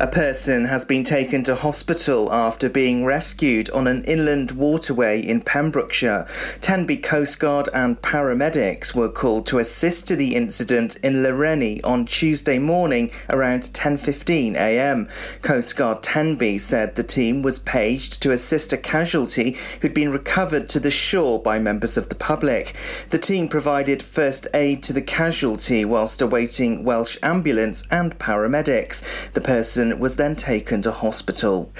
[0.00, 5.42] A person has been taken to hospital after being rescued on an inland waterway in
[5.42, 6.26] Pembrokeshire.
[6.62, 12.06] Tenby Coast Guard and paramedics were called to assist to the incident in Lawrenny on
[12.06, 15.06] Tuesday morning around 10:15 a.m.
[15.42, 20.70] Coast Guard Tenby said the team was paged to assist a casualty who'd been recovered
[20.70, 22.74] to the shore by members of the public.
[23.10, 29.02] The team provided first aid to the casualty whilst awaiting Welsh ambulance and paramedics.
[29.34, 31.72] The person was then taken to hospital.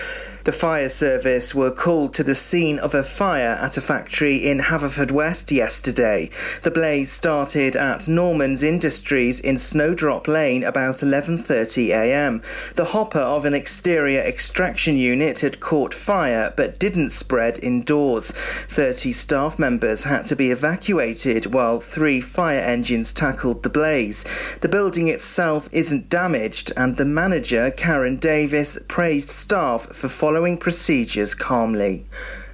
[0.45, 4.59] The fire service were called to the scene of a fire at a factory in
[4.59, 6.31] Haverfordwest yesterday.
[6.63, 12.41] The blaze started at Norman's Industries in Snowdrop Lane about 11:30 a.m.
[12.77, 18.31] The hopper of an exterior extraction unit had caught fire but didn't spread indoors.
[18.69, 24.25] 30 staff members had to be evacuated while 3 fire engines tackled the blaze.
[24.63, 31.35] The building itself isn't damaged and the manager Karen Davis praised staff for following procedures
[31.35, 32.07] calmly.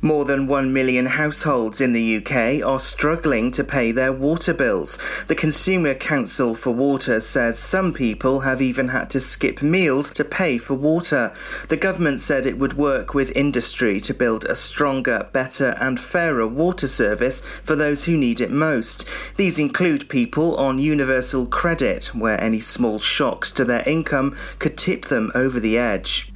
[0.03, 4.99] More than 1 million households in the UK are struggling to pay their water bills.
[5.27, 10.25] The Consumer Council for Water says some people have even had to skip meals to
[10.25, 11.33] pay for water.
[11.71, 16.47] The government said it would work with industry to build a stronger, better, and fairer
[16.47, 19.07] water service for those who need it most.
[19.37, 25.07] These include people on universal credit, where any small shocks to their income could tip
[25.07, 26.33] them over the edge.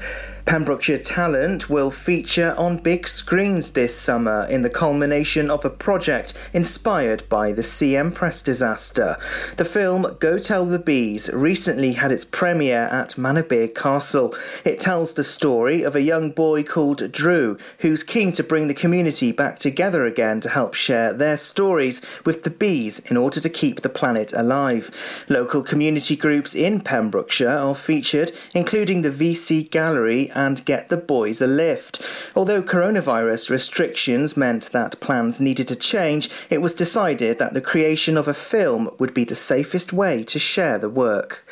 [0.51, 6.35] Pembrokeshire Talent will feature on big screens this summer in the culmination of a project
[6.53, 9.17] inspired by the Sea Empress disaster.
[9.59, 14.35] The film Go Tell the Bees recently had its premiere at Manorbier Castle.
[14.65, 18.75] It tells the story of a young boy called Drew who's keen to bring the
[18.75, 23.49] community back together again to help share their stories with the bees in order to
[23.49, 24.91] keep the planet alive.
[25.29, 31.43] Local community groups in Pembrokeshire are featured, including the VC Gallery and get the boys
[31.43, 32.01] a lift.
[32.35, 38.17] Although coronavirus restrictions meant that plans needed to change, it was decided that the creation
[38.17, 41.45] of a film would be the safest way to share the work.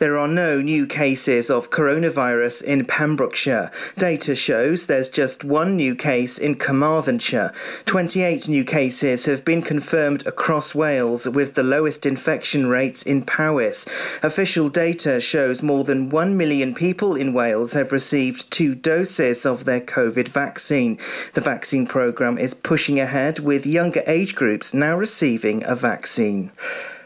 [0.00, 3.70] There are no new cases of coronavirus in Pembrokeshire.
[3.98, 7.52] Data shows there's just one new case in Carmarthenshire.
[7.84, 13.86] 28 new cases have been confirmed across Wales, with the lowest infection rates in Powys.
[14.22, 19.66] Official data shows more than 1 million people in Wales have received two doses of
[19.66, 20.96] their COVID vaccine.
[21.34, 26.52] The vaccine programme is pushing ahead with younger age groups now receiving a vaccine.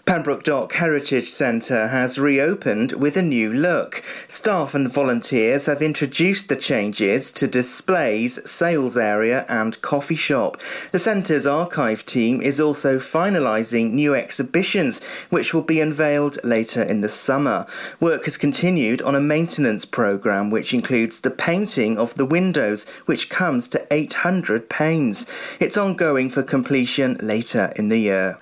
[0.07, 4.03] Pembroke Dock Heritage Centre has reopened with a new look.
[4.29, 10.61] Staff and volunteers have introduced the changes to displays, sales area, and coffee shop.
[10.93, 17.01] The centre's archive team is also finalising new exhibitions, which will be unveiled later in
[17.01, 17.65] the summer.
[17.99, 23.31] Work has continued on a maintenance programme, which includes the painting of the windows, which
[23.31, 25.27] comes to 800 panes.
[25.61, 28.39] It's ongoing for completion later in the year.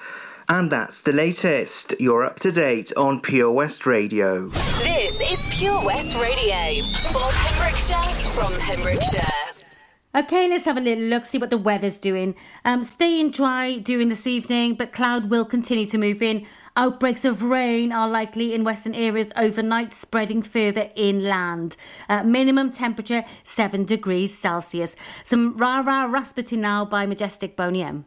[0.52, 1.94] And that's the latest.
[1.98, 4.48] You're up to date on Pure West Radio.
[4.50, 9.22] This is Pure West Radio for Pembrokeshire from Pembrokeshire.
[10.14, 12.34] Okay, let's have a little look, see what the weather's doing.
[12.66, 16.46] Um, staying dry during this evening, but cloud will continue to move in.
[16.76, 21.76] Outbreaks of rain are likely in western areas overnight, spreading further inland.
[22.10, 24.96] Uh, minimum temperature 7 degrees Celsius.
[25.24, 28.04] Some rara Rasputin now by Majestic Boney M.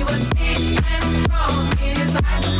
[0.00, 2.59] He was big and strong in his eyes.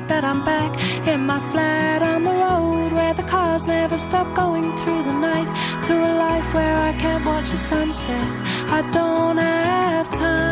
[0.23, 0.71] I'm back
[1.07, 5.49] in my flat on the road where the cars never stop going through the night
[5.87, 8.27] to a life where I can't watch the sunset.
[8.77, 10.50] I don't have time.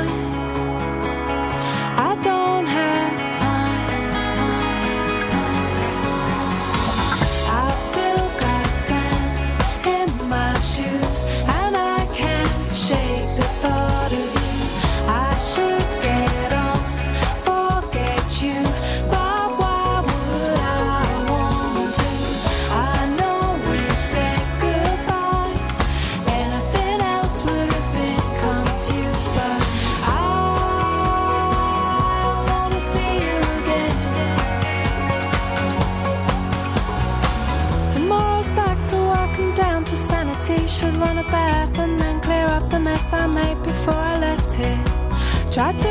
[45.59, 45.88] ассоциации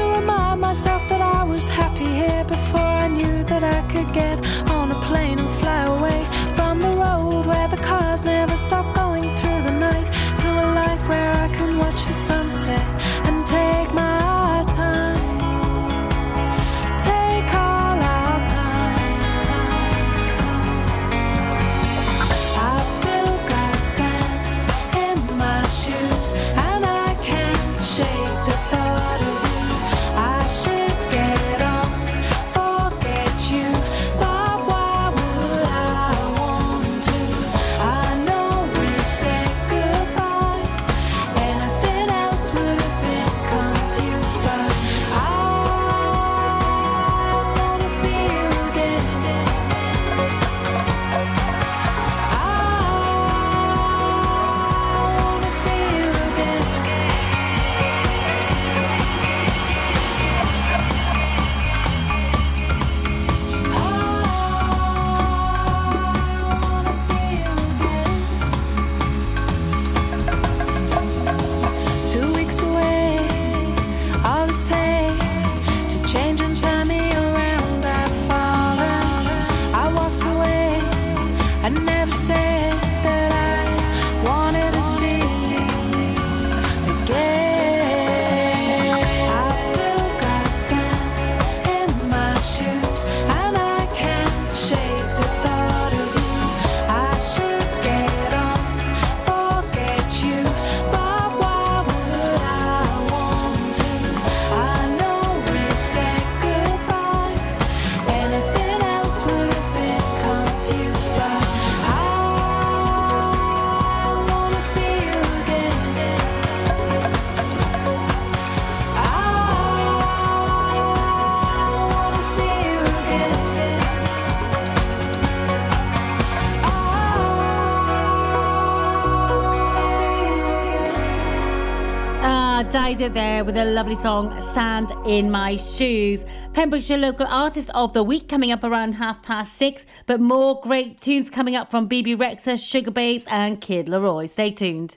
[132.98, 136.24] There with a lovely song, Sand in My Shoes.
[136.52, 141.00] Pembrokeshire Local Artist of the Week coming up around half past six, but more great
[141.00, 144.28] tunes coming up from Bebe Rexha, Sugar Babes, and Kid LAROI.
[144.28, 144.96] Stay tuned.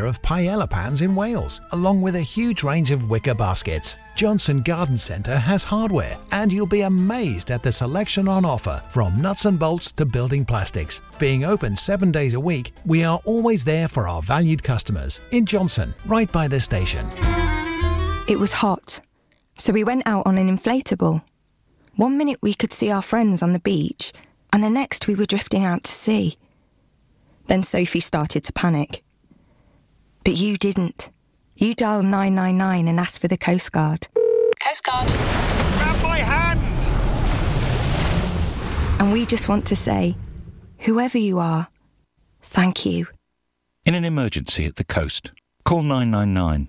[0.00, 3.96] of paella pans in Wales, along with a huge range of wicker baskets.
[4.14, 9.20] Johnston Garden Centre has hardware, and you'll be amazed at the selection on offer from
[9.20, 11.00] nuts and bolts to building plastics.
[11.18, 15.46] Being open seven days a week, we are always there for our valued customers in
[15.46, 17.06] Johnston, right by the station.
[18.28, 19.00] It was hot,
[19.56, 21.22] so we went out on an inflatable.
[21.96, 24.12] One minute we could see our friends on the beach,
[24.52, 26.36] and the next we were drifting out to sea.
[27.46, 29.02] Then Sophie started to panic.
[30.24, 31.10] But you didn't.
[31.56, 34.08] You dialed 999 and asked for the Coast Guard.
[34.64, 35.08] Coast Guard.
[35.08, 36.60] Grab my hand!
[39.00, 40.16] And we just want to say,
[40.78, 41.68] whoever you are,
[42.40, 43.08] thank you.
[43.84, 45.32] In an emergency at the coast,
[45.64, 46.68] call 999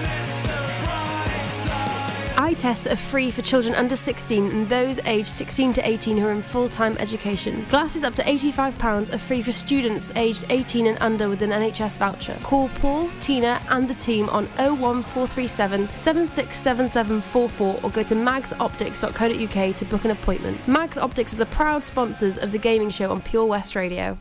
[2.51, 6.27] Eye tests are free for children under 16 and those aged 16 to 18 who
[6.27, 7.65] are in full time education.
[7.69, 11.97] Glasses up to £85 are free for students aged 18 and under with an NHS
[11.97, 12.37] voucher.
[12.43, 20.03] Call Paul, Tina, and the team on 01437 767744 or go to magsoptics.co.uk to book
[20.03, 20.67] an appointment.
[20.67, 24.17] Mags Optics are the proud sponsors of the gaming show on Pure West Radio.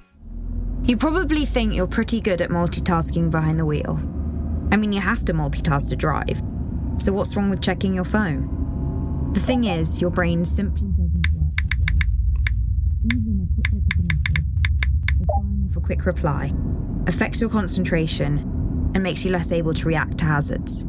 [0.85, 3.99] You probably think you're pretty good at multitasking behind the wheel.
[4.71, 6.41] I mean, you have to multitask to drive.
[6.99, 9.31] So, what's wrong with checking your phone?
[9.33, 11.55] The thing is, your brain simply doesn't work.
[13.15, 16.53] Even a quick look at a for quick reply,
[17.07, 18.39] affects your concentration
[18.95, 20.85] and makes you less able to react to hazards.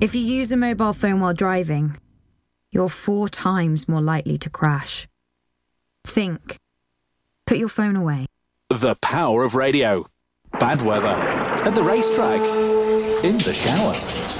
[0.00, 1.96] If you use a mobile phone while driving,
[2.70, 5.08] you're four times more likely to crash.
[6.06, 6.56] Think.
[7.46, 8.26] Put your phone away.
[8.68, 10.06] The power of radio.
[10.58, 12.40] bad weather, at the racetrack,
[13.24, 14.39] in the shower.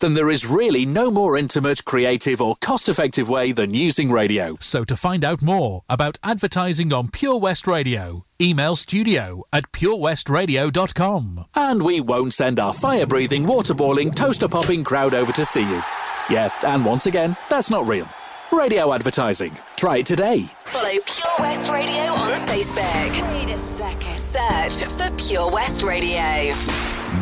[0.00, 4.56] then there is really no more intimate, creative, or cost effective way than using radio.
[4.60, 11.46] So, to find out more about advertising on Pure West Radio, email studio at purewestradio.com.
[11.54, 15.62] And we won't send our fire breathing, water boiling, toaster popping crowd over to see
[15.68, 15.82] you.
[16.28, 18.08] Yeah, and once again, that's not real.
[18.52, 19.56] Radio advertising.
[19.76, 20.42] Try it today.
[20.64, 23.32] Follow Pure West Radio on Facebook.
[23.32, 24.18] Wait a second.
[24.18, 26.54] Search for Pure West Radio.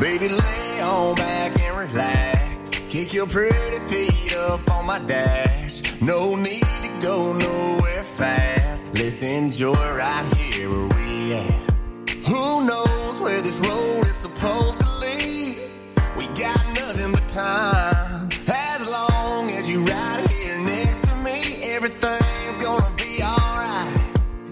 [0.00, 2.43] Baby, lay on back and relax.
[2.94, 6.00] Kick your pretty feet up on my dash.
[6.00, 8.86] No need to go nowhere fast.
[8.94, 11.70] Let's enjoy right here where we at.
[12.28, 15.58] Who knows where this road is supposed to lead?
[16.16, 18.28] We got nothing but time.
[18.46, 23.98] As long as you ride here next to me, everything's gonna be alright.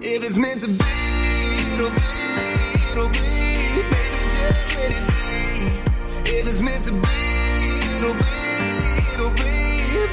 [0.00, 3.82] If it's meant to be, it'll be, it'll be.
[3.82, 6.38] Baby, just let it be.
[6.38, 7.21] If it's meant to be,
[8.02, 8.24] it'll be,
[9.14, 9.54] it'll be.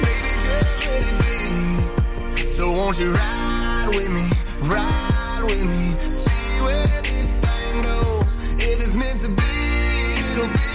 [0.04, 2.46] Baby, just let it be.
[2.46, 4.26] So won't you ride with me,
[4.60, 8.34] ride with me, see where this thing goes.
[8.62, 9.42] If it's meant to be,
[10.30, 10.70] it'll be,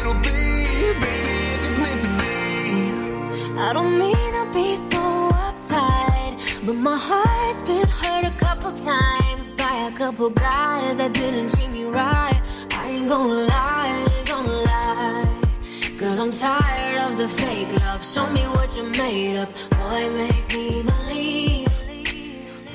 [0.00, 0.98] it'll be.
[1.04, 3.58] Baby, if it's meant to be.
[3.58, 9.50] I don't mean to be so uptight, but my heart's been hurt a couple times
[9.50, 12.40] by a couple guys that didn't treat me right.
[12.72, 14.21] I ain't gonna lie.
[16.22, 18.06] I'm tired of the fake love.
[18.06, 19.48] Show me what you made up.
[19.70, 21.72] Boy, make me believe.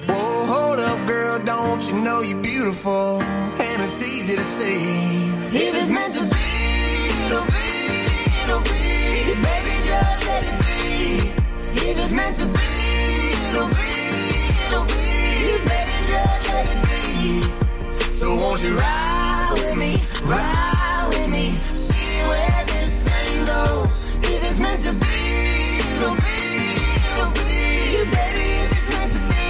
[0.06, 3.22] Whoa, hold up, girl, don't you know you're beautiful?
[3.22, 5.30] And it's easy to see.
[5.56, 6.48] If it's meant to be,
[7.26, 7.70] it'll be,
[8.44, 9.34] it'll be.
[9.42, 11.88] Baby, just let it be.
[11.88, 12.68] If it's meant to be,
[13.48, 13.88] it'll be,
[14.68, 15.58] it'll be.
[15.72, 18.12] Baby, just let it be.
[18.12, 20.77] So won't you ride with me, ride
[24.48, 25.08] If it's meant to be,
[25.98, 26.22] it'll be,
[27.12, 28.08] it'll be.
[28.16, 29.44] Baby, if it's meant to be.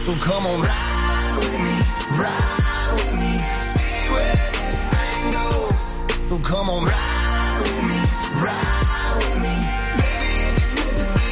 [0.00, 1.74] So come on, ride with me,
[2.18, 6.26] ride with me, see where this thing goes.
[6.26, 7.98] So come on, ride with me,
[8.42, 9.54] ride with me,
[10.02, 11.30] baby, if it's meant to be.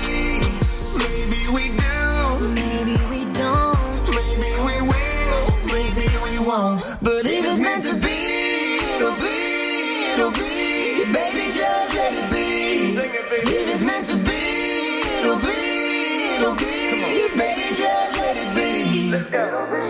[1.02, 1.90] Maybe we do,
[2.54, 5.42] Maybe we don't, maybe we will,
[5.74, 6.78] maybe we won't.
[7.02, 7.13] But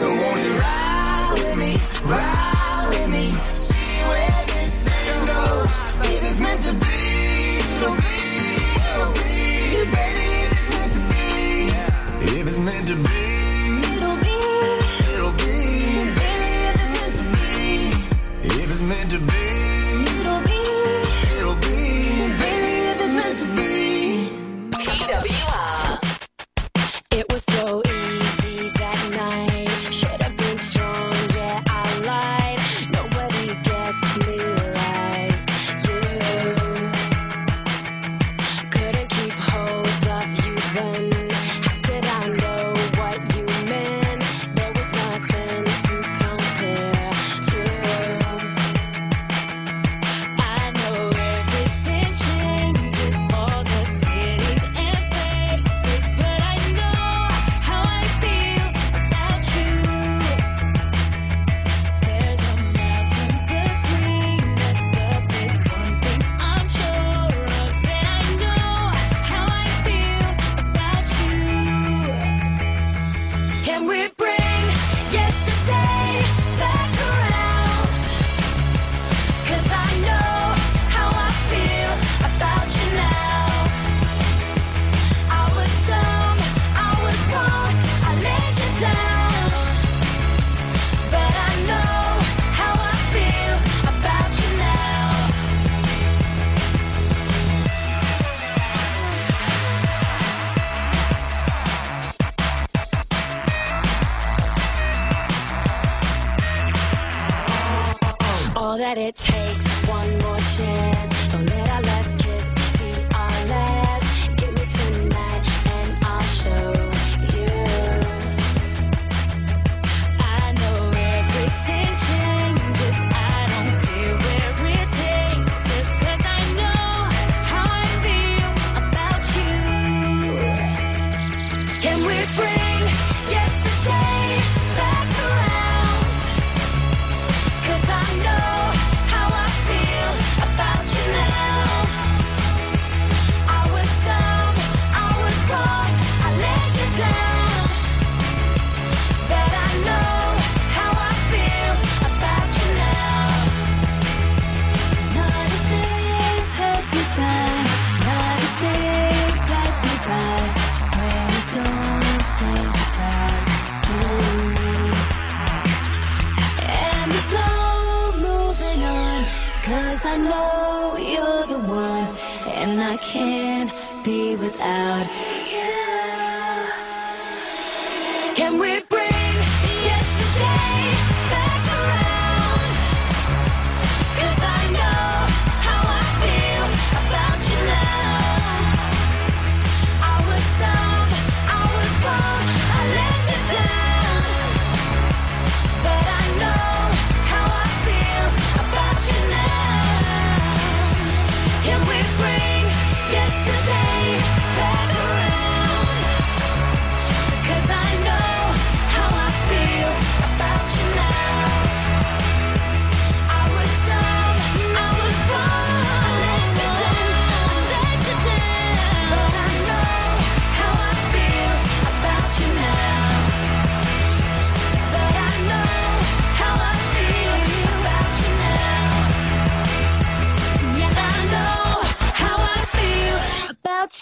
[0.05, 0.84] So won't you ride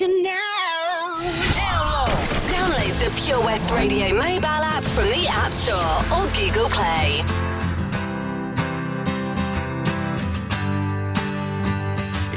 [0.01, 1.19] you now.
[1.55, 2.07] Download.
[2.49, 5.77] Download the Pure West Radio mobile app from the App Store
[6.15, 7.19] or Google Play.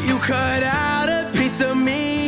[0.06, 2.25] You cut out a piece of me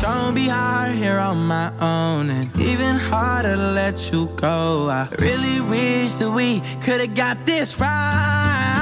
[0.00, 4.88] Gonna be hard here on my own, and even harder to let you go.
[4.88, 8.77] I really wish that we could've got this right.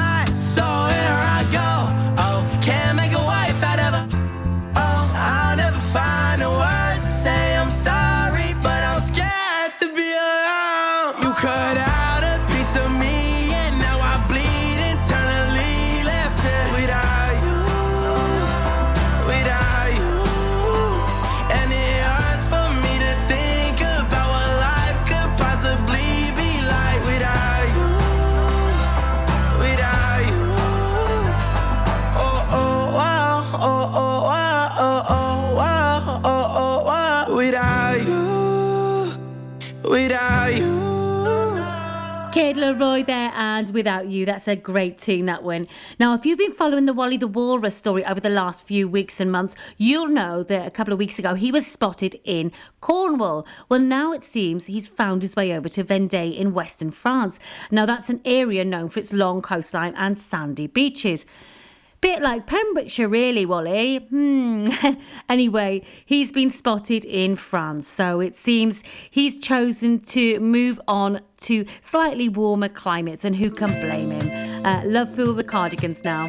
[42.36, 44.26] Kid LAROI there, and Without You.
[44.26, 45.66] That's a great tune, that one.
[45.98, 49.20] Now, if you've been following the Wally the Walrus story over the last few weeks
[49.20, 53.46] and months, you'll know that a couple of weeks ago he was spotted in Cornwall.
[53.70, 57.38] Well, now it seems he's found his way over to Vendée in western France.
[57.70, 61.24] Now, that's an area known for its long coastline and sandy beaches.
[62.00, 63.98] Bit like Pembrokeshire, really, Wally.
[63.98, 64.66] Hmm.
[65.28, 71.64] anyway, he's been spotted in France, so it seems he's chosen to move on to
[71.82, 74.66] slightly warmer climates, and who can blame him?
[74.66, 76.28] Uh, love for the cardigans now.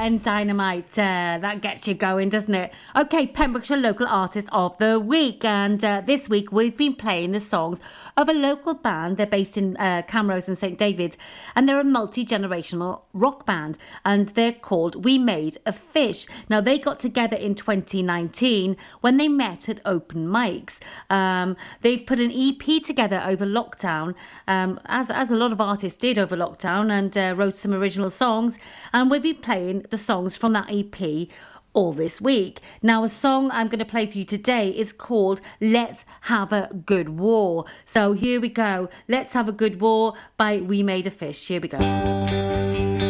[0.00, 0.98] And Dynamite.
[0.98, 2.72] Uh, that gets you going, doesn't it?
[2.98, 5.44] Okay, Pembrokeshire Local Artist of the Week.
[5.44, 7.80] And uh, this week we've been playing the songs
[8.16, 9.16] of a local band.
[9.16, 11.16] They're based in uh, Camrose and St David's.
[11.54, 13.78] And they're a multi generational rock band.
[14.04, 16.26] And they're called We Made a Fish.
[16.48, 20.78] Now, they got together in 2019 when they met at open mics.
[21.08, 24.14] Um, they've put an EP together over lockdown,
[24.46, 28.10] um, as, as a lot of artists did over lockdown, and uh, wrote some original
[28.10, 28.56] songs.
[28.92, 31.28] And we'll be playing the songs from that EP
[31.72, 32.60] all this week.
[32.82, 36.68] Now, a song I'm going to play for you today is called Let's Have a
[36.86, 37.64] Good War.
[37.84, 38.88] So here we go.
[39.08, 41.46] Let's Have a Good War by We Made a Fish.
[41.46, 43.09] Here we go.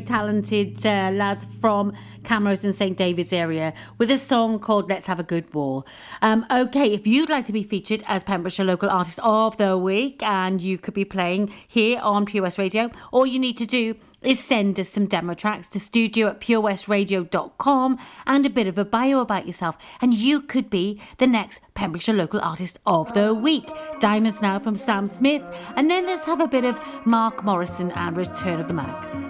[0.00, 1.92] Talented uh, lads from
[2.22, 5.84] Camrose and St David's area, with a song called Let's Have a Good War.
[6.22, 10.22] Um, okay, if you'd like to be featured as Pembrokeshire Local Artist of the Week
[10.22, 13.94] and you could be playing here on Pure West Radio, all you need to do
[14.22, 18.84] is send us some demo tracks to studio at purewestradio.com and a bit of a
[18.84, 23.68] bio about yourself, and you could be the next Pembrokeshire Local Artist of the Week.
[23.98, 25.42] Diamonds now from Sam Smith,
[25.76, 29.29] and then let's have a bit of Mark Morrison and Return of the Mack.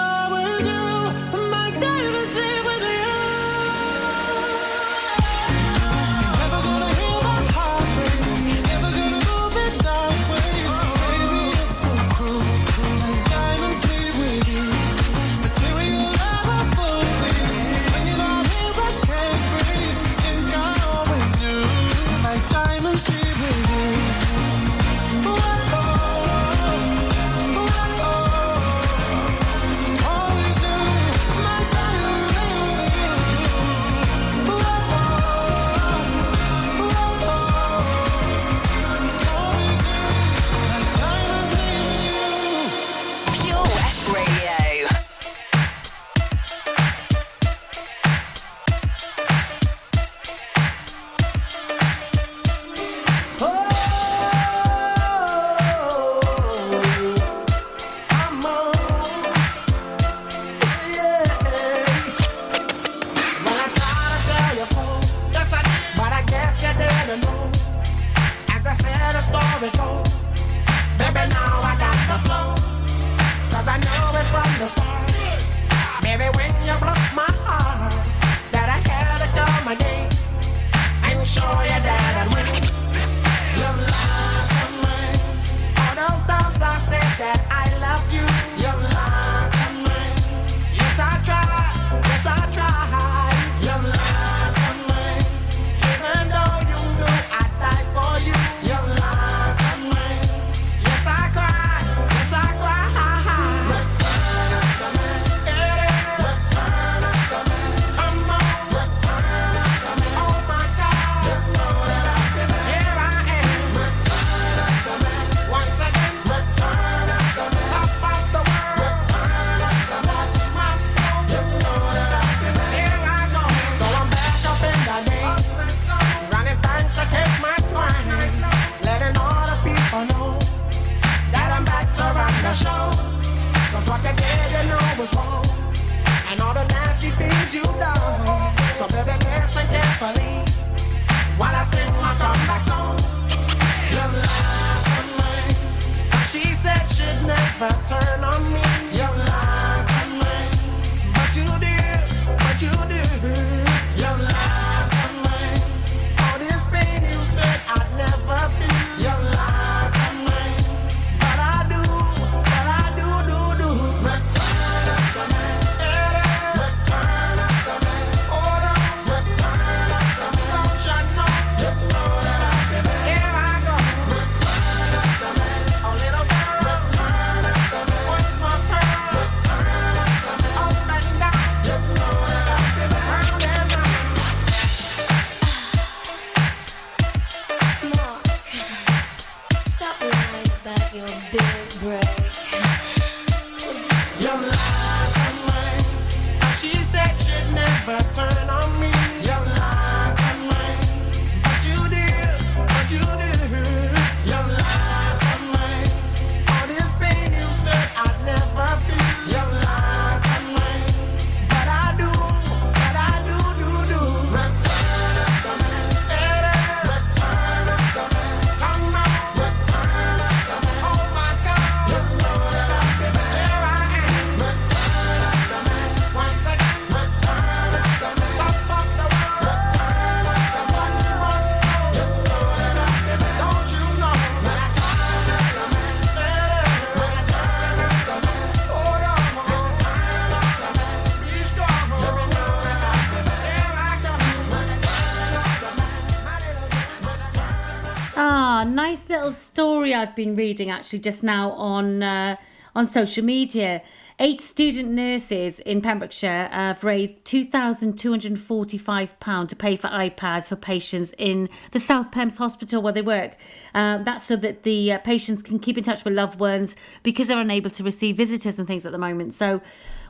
[250.11, 252.35] I've been reading actually just now on uh,
[252.75, 253.81] on social media.
[254.19, 261.47] Eight student nurses in Pembrokeshire have raised £2,245 to pay for iPads for patients in
[261.71, 263.37] the South Pembs Hospital where they work.
[263.73, 267.29] Um, that's so that the uh, patients can keep in touch with loved ones because
[267.29, 269.33] they're unable to receive visitors and things at the moment.
[269.33, 269.61] So,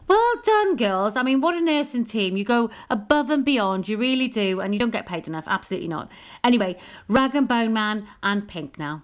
[0.08, 1.16] well done, girls.
[1.16, 2.38] I mean, what a nursing team.
[2.38, 3.88] You go above and beyond.
[3.88, 4.62] You really do.
[4.62, 5.44] And you don't get paid enough.
[5.46, 6.12] Absolutely not.
[6.44, 6.76] Anyway,
[7.08, 9.04] Rag and Bone Man and Pink now.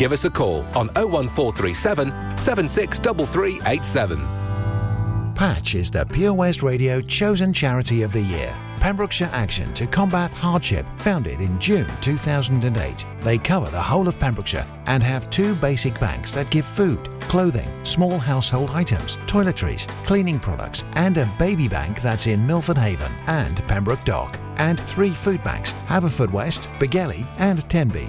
[0.00, 5.34] Give us a call on 01437 763387.
[5.34, 8.56] Patch is the Pure West Radio chosen charity of the year.
[8.78, 13.04] Pembrokeshire Action to Combat Hardship, founded in June 2008.
[13.20, 17.68] They cover the whole of Pembrokeshire and have two basic banks that give food, clothing,
[17.84, 23.58] small household items, toiletries, cleaning products, and a baby bank that's in Milford Haven and
[23.68, 28.08] Pembroke Dock, and three food banks, Haverfordwest, Begelly, and Tenby.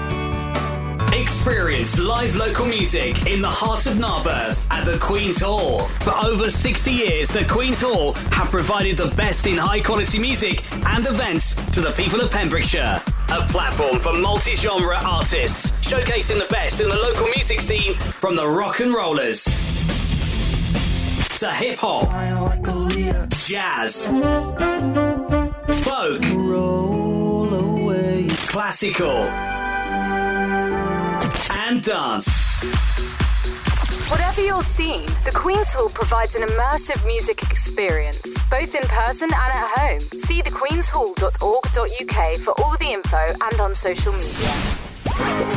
[1.43, 5.79] Experience live local music in the heart of Narberth at the Queen's Hall.
[6.05, 10.63] For over 60 years, the Queen's Hall have provided the best in high quality music
[10.85, 13.01] and events to the people of Pembrokeshire.
[13.29, 18.35] A platform for multi genre artists, showcasing the best in the local music scene from
[18.35, 19.45] the rock and rollers
[21.39, 22.07] to hip hop,
[23.47, 24.05] jazz,
[25.85, 26.21] folk,
[28.47, 29.70] classical,
[31.71, 32.27] and dance.
[34.11, 39.53] Whatever your scene, the Queen's Hall provides an immersive music experience, both in person and
[39.53, 40.01] at home.
[40.19, 44.53] See thequeenshall.org.uk for all the info and on social media.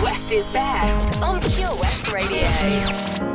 [0.05, 3.34] West is best on Pure West Radio.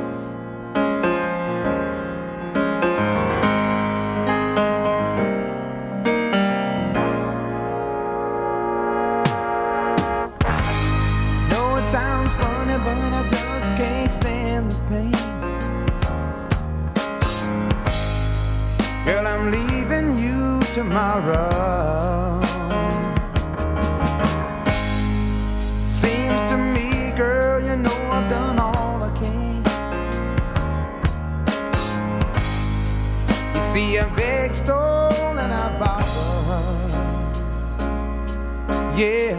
[20.90, 22.42] Tomorrow.
[25.82, 29.64] Seems to me, girl, you know I've done all I can.
[33.54, 36.92] You see, I beg, stole, and I borrowed.
[38.98, 39.39] Yeah.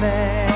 [0.00, 0.47] That's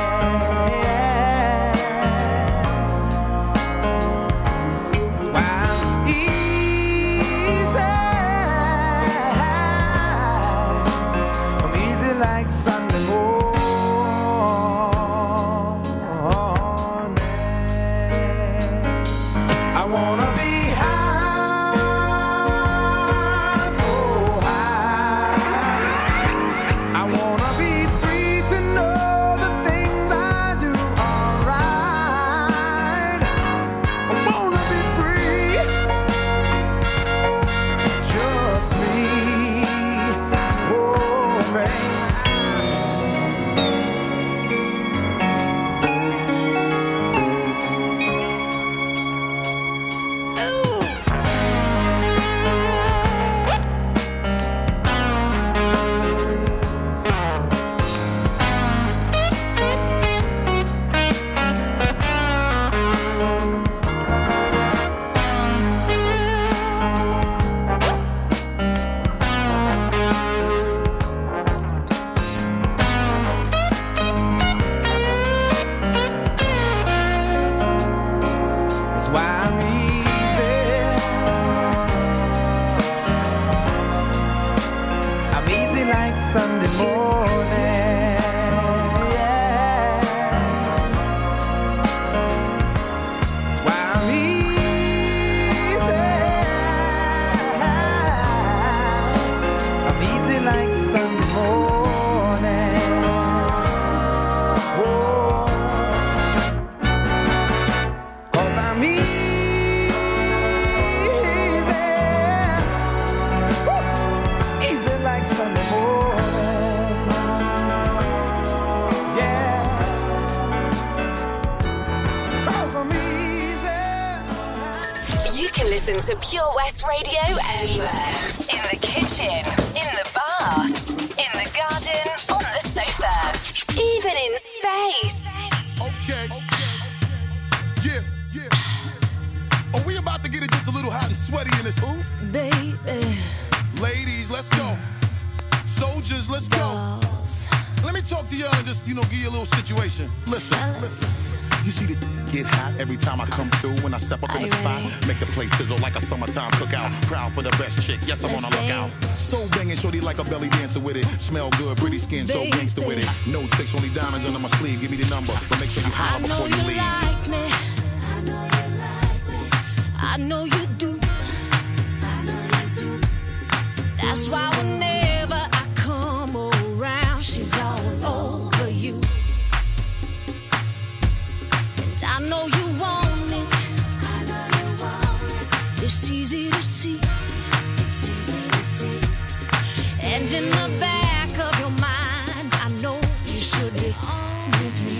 [194.50, 194.96] with me.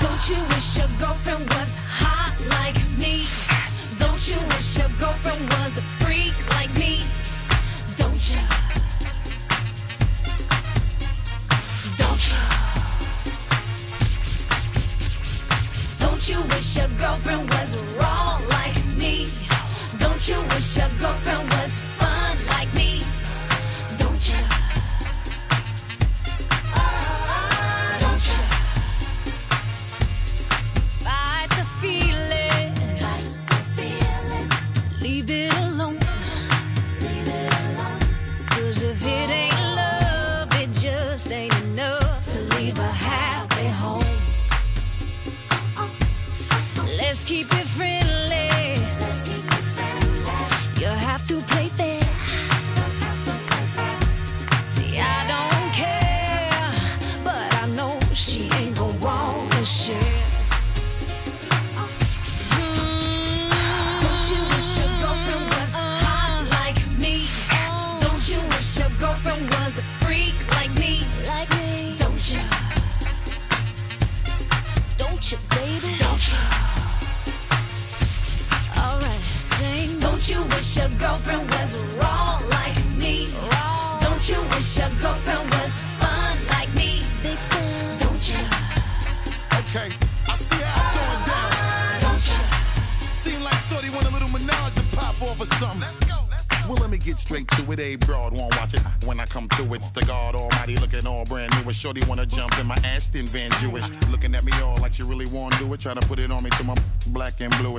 [0.00, 0.89] Don't you wish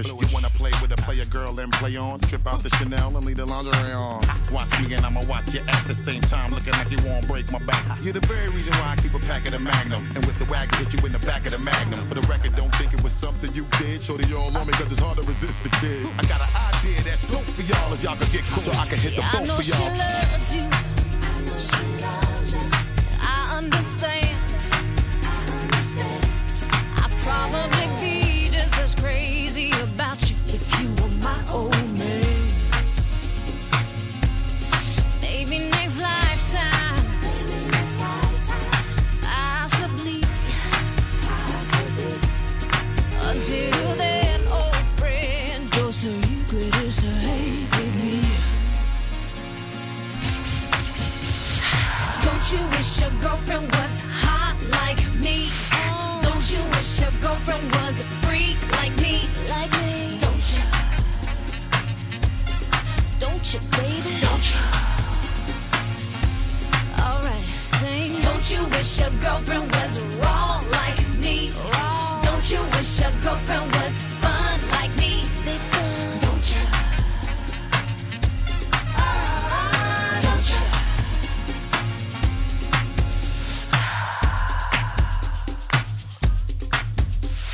[0.04, 0.30] bluish.
[0.30, 2.20] You wanna play with a player girl and play on?
[2.22, 4.22] Trip out the Chanel and leave the lingerie on.
[4.52, 7.52] Watch me and I'ma watch you at the same time, looking like you won't break
[7.52, 7.86] my back.
[8.02, 10.04] You're the very reason why I keep a pack of the Magnum.
[10.16, 12.08] And with the wagon, hit you in the back of the Magnum.
[12.08, 14.02] For the record, don't think it was something you did.
[14.02, 16.08] Show the all on me, cause it's hard to resist the kid.
[16.18, 18.64] I got an idea that's dope for y'all, as y'all can get cool.
[18.64, 19.98] So I can hit the boat for y'all.
[19.98, 20.62] Loves you.
[20.62, 22.66] I know she loves you.
[23.22, 24.38] I understand.
[25.24, 26.26] I understand.
[26.98, 29.41] I probably be just as crazy.
[63.52, 64.62] Don't you.
[66.98, 68.24] Alright.
[68.24, 71.52] Don't you wish your girlfriend was raw like me?
[72.24, 75.28] Don't you wish your girlfriend was fun like me?
[76.22, 76.62] Don't you?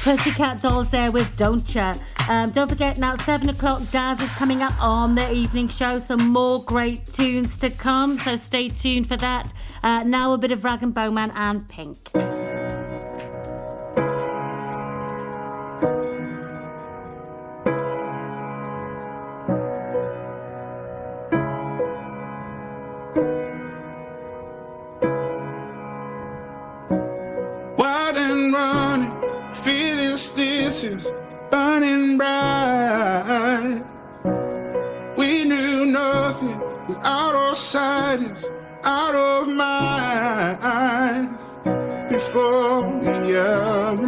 [0.03, 1.95] Pussycat Dolls there with Don't Ya.
[2.29, 5.97] Um, don't forget now, 7 o'clock, Daz is coming up on the evening show.
[5.99, 9.53] Some more great tunes to come, so stay tuned for that.
[9.81, 11.97] Uh, now, a bit of Rag and Bone Man and Pink.
[27.77, 29.17] Wide and running
[31.57, 33.83] burning bright.
[35.17, 38.45] We knew nothing was out of sight, is
[38.83, 41.27] out of mind.
[42.09, 44.07] Before we ever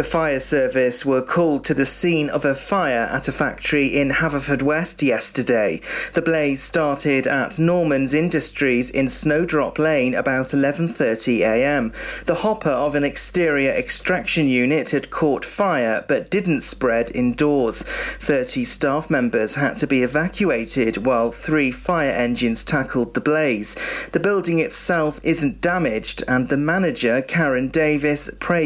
[0.00, 4.08] The fire service were called to the scene of a fire at a factory in
[4.08, 5.82] Haverfordwest yesterday.
[6.14, 11.92] The blaze started at Norman's Industries in Snowdrop Lane about 11:30 a.m.
[12.24, 17.82] The hopper of an exterior extraction unit had caught fire but didn't spread indoors.
[17.82, 23.76] 30 staff members had to be evacuated while 3 fire engines tackled the blaze.
[24.12, 28.58] The building itself isn't damaged and the manager Karen Davis praised